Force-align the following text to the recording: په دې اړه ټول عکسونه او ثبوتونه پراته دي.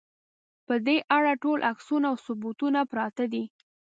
په 0.65 0.73
دې 0.85 0.97
اړه 1.15 1.33
ټول 1.43 1.59
عکسونه 1.71 2.05
او 2.11 2.15
ثبوتونه 2.25 2.79
پراته 2.91 3.25
دي. 3.33 3.43